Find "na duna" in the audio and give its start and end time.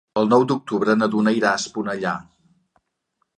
1.01-1.33